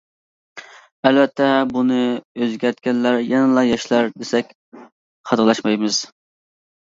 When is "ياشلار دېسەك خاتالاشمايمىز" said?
3.67-6.01